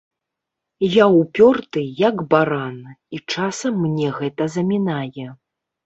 [0.93, 2.75] Я ўпёрты, як баран,
[3.17, 5.33] і часам мне гэта замінае.